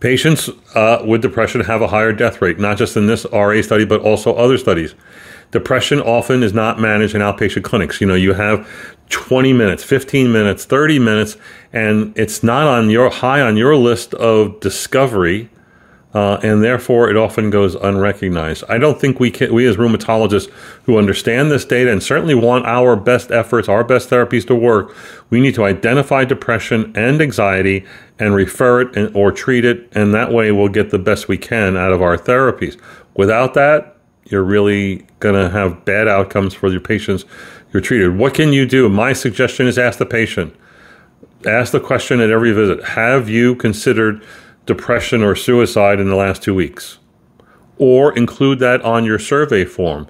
Patients 0.00 0.48
uh, 0.74 1.02
with 1.04 1.22
depression 1.22 1.60
have 1.62 1.82
a 1.82 1.88
higher 1.88 2.12
death 2.12 2.40
rate, 2.40 2.58
not 2.58 2.78
just 2.78 2.96
in 2.96 3.06
this 3.06 3.26
RA 3.32 3.60
study, 3.62 3.84
but 3.84 4.00
also 4.00 4.34
other 4.34 4.56
studies. 4.56 4.94
Depression 5.50 6.00
often 6.00 6.42
is 6.42 6.52
not 6.52 6.78
managed 6.78 7.14
in 7.14 7.22
outpatient 7.22 7.64
clinics. 7.64 8.00
You 8.00 8.06
know, 8.06 8.14
you 8.14 8.34
have 8.34 8.68
20 9.08 9.52
minutes, 9.52 9.82
15 9.82 10.30
minutes, 10.30 10.64
30 10.64 10.98
minutes, 10.98 11.36
and 11.72 12.16
it's 12.16 12.42
not 12.42 12.66
on 12.66 12.90
your 12.90 13.10
high 13.10 13.40
on 13.40 13.56
your 13.56 13.74
list 13.76 14.12
of 14.14 14.60
discovery, 14.60 15.48
uh, 16.14 16.38
and 16.42 16.62
therefore 16.62 17.08
it 17.08 17.16
often 17.16 17.50
goes 17.50 17.74
unrecognized. 17.76 18.64
I 18.68 18.78
don't 18.78 19.00
think 19.00 19.20
we 19.20 19.30
can, 19.30 19.52
we 19.52 19.66
as 19.66 19.76
rheumatologists 19.76 20.50
who 20.84 20.98
understand 20.98 21.50
this 21.50 21.64
data 21.64 21.90
and 21.90 22.02
certainly 22.02 22.34
want 22.34 22.66
our 22.66 22.96
best 22.96 23.30
efforts, 23.30 23.68
our 23.68 23.84
best 23.84 24.10
therapies 24.10 24.46
to 24.46 24.54
work, 24.54 24.94
we 25.30 25.40
need 25.40 25.54
to 25.54 25.64
identify 25.64 26.24
depression 26.24 26.92
and 26.94 27.20
anxiety 27.20 27.86
and 28.18 28.34
refer 28.34 28.82
it 28.82 28.96
and, 28.96 29.14
or 29.14 29.32
treat 29.32 29.64
it, 29.64 29.88
and 29.92 30.12
that 30.12 30.32
way 30.32 30.52
we'll 30.52 30.68
get 30.68 30.90
the 30.90 30.98
best 30.98 31.28
we 31.28 31.38
can 31.38 31.76
out 31.76 31.92
of 31.92 32.02
our 32.02 32.18
therapies. 32.18 32.78
Without 33.14 33.54
that, 33.54 33.97
you're 34.30 34.42
really 34.42 35.06
going 35.20 35.34
to 35.34 35.50
have 35.50 35.84
bad 35.84 36.08
outcomes 36.08 36.54
for 36.54 36.68
your 36.68 36.80
patients 36.80 37.24
you're 37.72 37.82
treated. 37.82 38.16
What 38.16 38.34
can 38.34 38.52
you 38.52 38.66
do? 38.66 38.88
My 38.88 39.12
suggestion 39.12 39.66
is 39.66 39.78
ask 39.78 39.98
the 39.98 40.06
patient. 40.06 40.54
Ask 41.46 41.72
the 41.72 41.80
question 41.80 42.20
at 42.20 42.30
every 42.30 42.52
visit 42.52 42.82
Have 42.82 43.28
you 43.28 43.54
considered 43.54 44.24
depression 44.66 45.22
or 45.22 45.34
suicide 45.34 46.00
in 46.00 46.08
the 46.08 46.16
last 46.16 46.42
two 46.42 46.54
weeks? 46.54 46.98
Or 47.76 48.16
include 48.16 48.58
that 48.60 48.82
on 48.82 49.04
your 49.04 49.18
survey 49.18 49.64
form. 49.64 50.08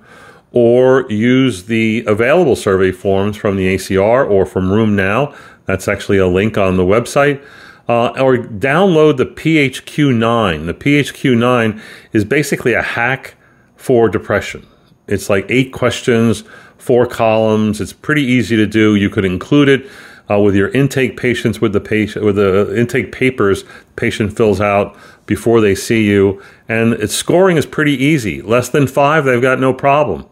Or 0.52 1.10
use 1.10 1.64
the 1.64 2.04
available 2.06 2.56
survey 2.56 2.92
forms 2.92 3.36
from 3.36 3.56
the 3.56 3.74
ACR 3.74 4.28
or 4.28 4.46
from 4.46 4.70
RheumNow. 4.70 5.36
That's 5.66 5.88
actually 5.88 6.18
a 6.18 6.26
link 6.26 6.56
on 6.56 6.76
the 6.76 6.84
website. 6.84 7.44
Uh, 7.88 8.08
or 8.20 8.36
download 8.38 9.16
the 9.16 9.26
PHQ9. 9.26 10.66
The 10.66 10.74
PHQ9 10.74 11.80
is 12.12 12.24
basically 12.24 12.74
a 12.74 12.82
hack 12.82 13.34
for 13.78 14.10
depression. 14.10 14.66
It's 15.06 15.30
like 15.30 15.46
eight 15.48 15.72
questions, 15.72 16.44
four 16.76 17.06
columns. 17.06 17.80
It's 17.80 17.94
pretty 17.94 18.22
easy 18.22 18.56
to 18.56 18.66
do. 18.66 18.94
You 18.94 19.08
could 19.08 19.24
include 19.24 19.70
it 19.70 19.90
uh, 20.30 20.38
with 20.38 20.54
your 20.54 20.68
intake 20.68 21.16
patients 21.16 21.60
with 21.60 21.72
the 21.72 21.80
patient 21.80 22.24
with 22.24 22.36
the 22.36 22.78
intake 22.78 23.12
papers 23.12 23.64
patient 23.96 24.36
fills 24.36 24.60
out 24.60 24.94
before 25.24 25.60
they 25.60 25.74
see 25.74 26.04
you, 26.04 26.42
and 26.68 26.92
its 26.94 27.14
scoring 27.14 27.56
is 27.56 27.66
pretty 27.66 27.92
easy. 27.92 28.42
Less 28.42 28.68
than 28.68 28.86
five, 28.86 29.24
they've 29.24 29.40
got 29.40 29.60
no 29.60 29.72
problem. 29.72 30.26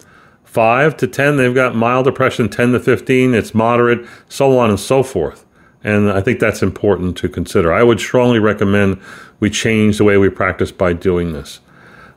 Five 0.45 0.97
to 0.99 1.07
ten, 1.07 1.37
they've 1.37 1.55
got 1.55 1.75
mild 1.75 2.05
depression. 2.05 2.49
Ten 2.49 2.73
to 2.73 2.81
fifteen, 2.81 3.33
it's 3.33 3.55
moderate, 3.55 4.07
so 4.29 4.59
on 4.59 4.69
and 4.69 4.81
so 4.81 5.03
forth. 5.03 5.47
And 5.83 6.11
I 6.11 6.21
think 6.21 6.41
that's 6.41 6.63
important 6.63 7.17
to 7.19 7.29
consider. 7.29 7.73
I 7.73 7.83
would 7.83 8.01
strongly 8.01 8.41
recommend 8.41 9.01
we 9.39 9.51
change 9.51 9.99
the 9.99 10.05
way 10.05 10.19
we 10.19 10.29
practice 10.29 10.73
by 10.73 10.93
doing 10.93 11.33
this. 11.33 11.61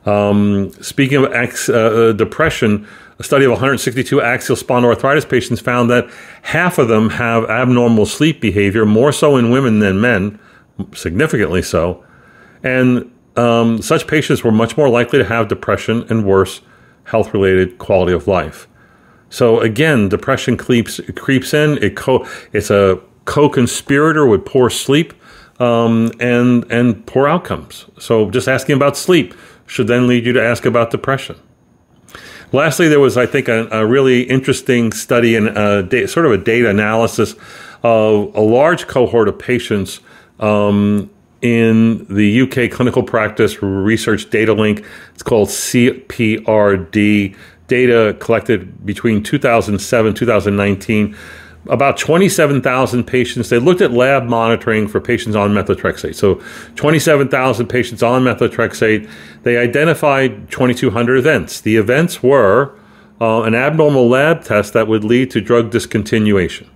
Um, 0.06 0.70
speaking 0.82 1.24
of 1.24 1.32
ex, 1.32 1.68
uh, 1.68 1.72
uh, 1.72 2.12
depression, 2.12 2.86
a 3.18 3.22
study 3.22 3.44
of 3.44 3.50
162 3.50 4.20
axial 4.22 4.56
spondyloarthritis 4.56 5.28
patients 5.28 5.60
found 5.60 5.90
that 5.90 6.08
half 6.42 6.78
of 6.78 6.88
them 6.88 7.10
have 7.10 7.44
abnormal 7.50 8.06
sleep 8.06 8.40
behavior, 8.40 8.86
more 8.86 9.12
so 9.12 9.36
in 9.36 9.50
women 9.50 9.80
than 9.80 10.00
men, 10.00 10.38
significantly 10.94 11.60
so. 11.60 12.02
And 12.62 13.12
um, 13.36 13.82
such 13.82 14.06
patients 14.06 14.42
were 14.42 14.52
much 14.52 14.76
more 14.76 14.88
likely 14.88 15.18
to 15.18 15.24
have 15.24 15.48
depression 15.48 16.06
and 16.08 16.24
worse 16.24 16.62
health 17.04 17.34
related 17.34 17.78
quality 17.78 18.12
of 18.12 18.26
life. 18.26 18.66
So 19.28 19.60
again, 19.60 20.08
depression 20.08 20.56
creeps 20.56 21.00
creeps 21.14 21.54
in. 21.54 21.78
It 21.82 21.96
co- 21.96 22.26
it's 22.52 22.70
a 22.70 23.00
co-conspirator 23.26 24.26
with 24.26 24.44
poor 24.44 24.70
sleep 24.70 25.14
um, 25.60 26.10
and 26.18 26.64
and 26.70 27.06
poor 27.06 27.28
outcomes. 27.28 27.86
So 27.98 28.30
just 28.30 28.48
asking 28.48 28.76
about 28.76 28.96
sleep 28.96 29.34
should 29.70 29.86
then 29.86 30.08
lead 30.08 30.26
you 30.26 30.32
to 30.32 30.42
ask 30.42 30.66
about 30.66 30.90
depression. 30.90 31.36
Lastly, 32.50 32.88
there 32.88 32.98
was, 32.98 33.16
I 33.16 33.26
think, 33.26 33.46
a, 33.46 33.68
a 33.70 33.86
really 33.86 34.22
interesting 34.22 34.90
study 34.90 35.36
and 35.36 35.46
a 35.46 36.08
sort 36.08 36.26
of 36.26 36.32
a 36.32 36.38
data 36.38 36.68
analysis 36.68 37.36
of 37.84 38.34
a 38.34 38.40
large 38.40 38.88
cohort 38.88 39.28
of 39.28 39.38
patients 39.38 40.00
um, 40.40 41.08
in 41.40 42.04
the 42.06 42.42
UK 42.42 42.68
clinical 42.72 43.04
practice 43.04 43.62
research 43.62 44.28
data 44.28 44.52
link. 44.52 44.84
It's 45.14 45.22
called 45.22 45.48
CPRD, 45.50 47.36
data 47.68 48.16
collected 48.18 48.84
between 48.84 49.22
2007 49.22 50.14
2019 50.14 51.16
about 51.68 51.98
27,000 51.98 53.04
patients. 53.04 53.50
They 53.50 53.58
looked 53.58 53.80
at 53.80 53.92
lab 53.92 54.24
monitoring 54.24 54.88
for 54.88 55.00
patients 55.00 55.36
on 55.36 55.50
methotrexate. 55.50 56.14
So 56.14 56.42
27,000 56.76 57.66
patients 57.66 58.02
on 58.02 58.22
methotrexate. 58.22 59.08
They 59.42 59.58
identified 59.58 60.50
2,200 60.50 61.18
events. 61.18 61.60
The 61.60 61.76
events 61.76 62.22
were 62.22 62.74
uh, 63.20 63.42
an 63.42 63.54
abnormal 63.54 64.08
lab 64.08 64.44
test 64.44 64.72
that 64.72 64.88
would 64.88 65.04
lead 65.04 65.30
to 65.32 65.40
drug 65.40 65.70
discontinuation. 65.70 66.68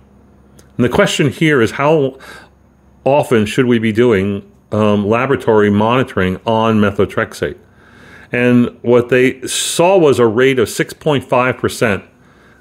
And 0.77 0.85
the 0.85 0.89
question 0.89 1.29
here 1.29 1.61
is 1.61 1.71
how 1.71 2.19
often 3.03 3.45
should 3.45 3.65
we 3.65 3.79
be 3.79 3.91
doing 3.91 4.49
um, 4.71 5.07
laboratory 5.07 5.69
monitoring 5.69 6.39
on 6.45 6.79
methotrexate? 6.79 7.57
And 8.31 8.77
what 8.81 9.09
they 9.09 9.41
saw 9.47 9.97
was 9.97 10.19
a 10.19 10.27
rate 10.27 10.59
of 10.59 10.67
6.5% 10.67 12.07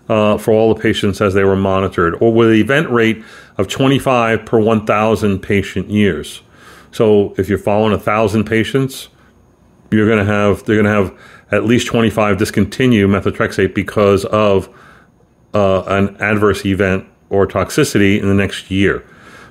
uh, 0.09 0.39
for 0.39 0.53
all 0.53 0.75
the 0.75 0.81
patients 0.81 1.21
as 1.21 1.35
they 1.35 1.45
were 1.45 1.57
monitored, 1.57 2.15
or 2.21 2.33
with 2.33 2.49
an 2.49 2.57
event 2.57 2.91
rate 2.91 3.23
of 3.57 3.69
25 3.69 4.45
per 4.45 4.59
1,000 4.59 5.41
patient 5.41 5.91
years. 5.91 6.43
So 6.93 7.35
if 7.39 7.49
you're 7.49 7.59
following 7.59 7.93
1,000 7.93 8.45
patients, 8.45 9.09
you're 9.91 10.07
going 10.07 10.25
to 10.25 10.25
have 10.25 10.65
they're 10.65 10.81
going 10.81 10.87
to 10.87 10.91
have 10.91 11.19
at 11.51 11.65
least 11.65 11.87
25 11.87 12.37
discontinue 12.39 13.07
methotrexate 13.07 13.75
because 13.75 14.25
of 14.27 14.69
uh, 15.55 15.83
an 15.87 16.17
adverse 16.21 16.65
event 16.67 17.07
or 17.31 17.47
toxicity 17.47 18.21
in 18.21 18.29
the 18.29 18.35
next 18.35 18.71
year. 18.71 19.05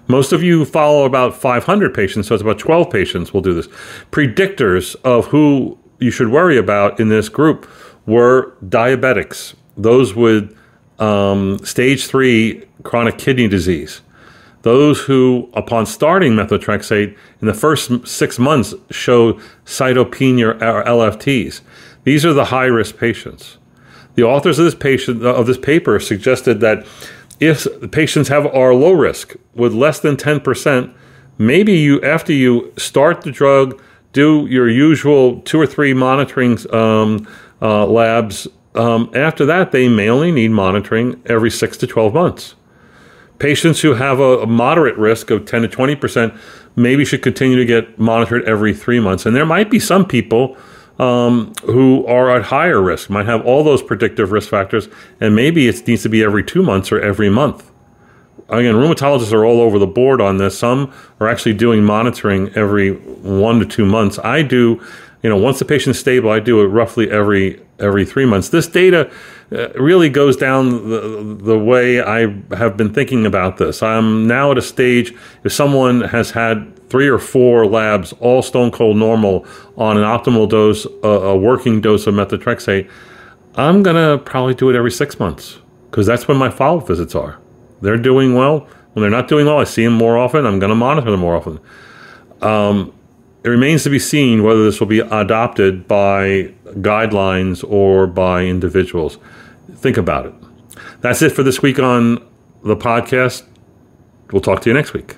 Most 0.07 0.33
of 0.33 0.43
you 0.43 0.65
follow 0.65 1.05
about 1.05 1.33
500 1.33 1.93
patients, 1.93 2.27
so 2.27 2.35
it's 2.35 2.41
about 2.41 2.59
12 2.59 2.89
patients 2.89 3.33
will 3.33 3.41
do 3.41 3.53
this. 3.53 3.67
Predictors 4.11 4.95
of 5.03 5.27
who 5.27 5.77
you 5.99 6.11
should 6.11 6.27
worry 6.27 6.57
about 6.57 6.99
in 6.99 7.07
this 7.07 7.29
group 7.29 7.69
were 8.05 8.53
diabetics, 8.65 9.55
those 9.77 10.13
with 10.13 10.55
um, 10.99 11.59
stage 11.59 12.07
three 12.07 12.65
chronic 12.83 13.17
kidney 13.17 13.47
disease, 13.47 14.01
those 14.61 15.01
who, 15.01 15.49
upon 15.53 15.85
starting 15.85 16.33
methotrexate 16.33 17.17
in 17.41 17.47
the 17.47 17.53
first 17.53 18.07
six 18.07 18.39
months, 18.39 18.73
show 18.91 19.33
cytopenia 19.65 20.55
or 20.61 20.83
LFTs. 20.83 21.61
These 22.03 22.25
are 22.25 22.33
the 22.33 22.45
high 22.45 22.65
risk 22.65 22.97
patients. 22.97 23.57
The 24.15 24.23
authors 24.23 24.59
of 24.59 24.65
this 24.65 24.75
patient 24.75 25.23
of 25.25 25.47
this 25.47 25.57
paper 25.57 25.99
suggested 25.99 26.59
that 26.59 26.85
if 27.39 27.63
the 27.81 27.87
patients 27.87 28.29
have 28.29 28.45
are 28.45 28.73
low 28.73 28.93
risk 28.93 29.35
with 29.55 29.73
less 29.73 29.99
than 29.99 30.15
10%, 30.15 30.93
maybe 31.37 31.73
you 31.73 32.01
after 32.01 32.31
you 32.31 32.73
start 32.77 33.21
the 33.21 33.31
drug, 33.31 33.81
do 34.11 34.45
your 34.45 34.69
usual 34.69 35.41
two 35.41 35.59
or 35.59 35.65
three 35.65 35.93
monitoring 35.93 36.57
um, 36.73 37.27
uh, 37.61 37.85
labs 37.87 38.47
um, 38.75 39.11
after 39.13 39.45
that, 39.45 39.71
they 39.71 39.87
may 39.87 40.09
only 40.09 40.31
need 40.31 40.49
monitoring 40.49 41.21
every 41.25 41.51
six 41.51 41.77
to 41.77 41.87
12 41.87 42.13
months. 42.13 42.55
Patients 43.39 43.81
who 43.81 43.93
have 43.93 44.19
a, 44.19 44.39
a 44.39 44.47
moderate 44.47 44.97
risk 44.97 45.29
of 45.29 45.45
10 45.45 45.63
to 45.63 45.67
20% 45.67 46.37
maybe 46.75 47.05
should 47.05 47.21
continue 47.21 47.57
to 47.57 47.65
get 47.65 47.99
monitored 47.99 48.43
every 48.45 48.73
three 48.73 48.99
months. 48.99 49.25
And 49.25 49.35
there 49.35 49.45
might 49.45 49.69
be 49.69 49.79
some 49.79 50.05
people 50.05 50.57
um, 50.99 51.53
who 51.65 52.05
are 52.05 52.35
at 52.35 52.43
higher 52.43 52.81
risk, 52.81 53.09
might 53.09 53.25
have 53.25 53.45
all 53.45 53.63
those 53.63 53.81
predictive 53.81 54.31
risk 54.31 54.49
factors, 54.49 54.87
and 55.19 55.35
maybe 55.35 55.67
it 55.67 55.87
needs 55.87 56.03
to 56.03 56.09
be 56.09 56.23
every 56.23 56.43
two 56.43 56.63
months 56.63 56.91
or 56.91 56.99
every 57.01 57.29
month. 57.29 57.69
Again, 58.49 58.75
rheumatologists 58.75 59.33
are 59.33 59.45
all 59.45 59.61
over 59.61 59.79
the 59.79 59.87
board 59.87 60.21
on 60.21 60.37
this. 60.37 60.57
Some 60.57 60.93
are 61.19 61.27
actually 61.27 61.53
doing 61.53 61.83
monitoring 61.83 62.49
every 62.55 62.91
one 62.91 63.59
to 63.59 63.65
two 63.65 63.85
months. 63.85 64.19
I 64.19 64.43
do, 64.43 64.81
you 65.23 65.29
know, 65.29 65.37
once 65.37 65.59
the 65.59 65.65
patient's 65.65 65.99
stable, 65.99 66.29
I 66.29 66.39
do 66.39 66.61
it 66.61 66.65
roughly 66.65 67.09
every 67.09 67.61
every 67.79 68.05
three 68.05 68.25
months. 68.25 68.49
This 68.49 68.67
data 68.67 69.11
uh, 69.51 69.69
really 69.73 70.09
goes 70.09 70.37
down 70.37 70.89
the, 70.89 71.37
the 71.41 71.59
way 71.59 72.01
I 72.01 72.27
have 72.55 72.77
been 72.77 72.93
thinking 72.93 73.25
about 73.25 73.57
this. 73.57 73.83
I'm 73.83 74.27
now 74.27 74.51
at 74.51 74.57
a 74.57 74.61
stage, 74.61 75.13
if 75.43 75.51
someone 75.51 76.01
has 76.01 76.31
had 76.31 76.89
three 76.89 77.07
or 77.07 77.19
four 77.19 77.65
labs, 77.65 78.13
all 78.19 78.41
stone 78.41 78.71
cold 78.71 78.97
normal, 78.97 79.45
on 79.77 79.97
an 79.97 80.03
optimal 80.03 80.47
dose, 80.47 80.85
uh, 81.03 81.07
a 81.07 81.35
working 81.37 81.81
dose 81.81 82.07
of 82.07 82.15
methotrexate, 82.15 82.89
I'm 83.55 83.83
going 83.83 83.95
to 83.95 84.23
probably 84.23 84.55
do 84.55 84.69
it 84.69 84.75
every 84.75 84.91
six 84.91 85.19
months 85.19 85.59
because 85.89 86.07
that's 86.07 86.27
when 86.27 86.37
my 86.37 86.49
follow 86.49 86.79
up 86.79 86.87
visits 86.87 87.13
are. 87.15 87.39
They're 87.81 87.97
doing 87.97 88.33
well. 88.33 88.67
When 88.93 89.01
they're 89.01 89.11
not 89.11 89.27
doing 89.27 89.45
well, 89.45 89.59
I 89.59 89.63
see 89.63 89.83
them 89.83 89.93
more 89.93 90.17
often. 90.17 90.45
I'm 90.45 90.59
going 90.59 90.69
to 90.69 90.75
monitor 90.75 91.11
them 91.11 91.19
more 91.19 91.35
often. 91.35 91.59
Um, 92.41 92.93
it 93.43 93.49
remains 93.49 93.83
to 93.83 93.89
be 93.89 93.99
seen 93.99 94.43
whether 94.43 94.63
this 94.63 94.79
will 94.79 94.87
be 94.87 94.99
adopted 94.99 95.87
by 95.87 96.53
guidelines 96.75 97.63
or 97.69 98.07
by 98.07 98.45
individuals. 98.45 99.17
Think 99.75 99.97
about 99.97 100.27
it. 100.27 100.33
That's 101.01 101.21
it 101.21 101.31
for 101.31 101.43
this 101.43 101.61
week 101.61 101.79
on 101.79 102.25
the 102.63 102.75
podcast. 102.75 103.43
We'll 104.31 104.41
talk 104.41 104.61
to 104.61 104.69
you 104.69 104.73
next 104.73 104.93
week. 104.93 105.15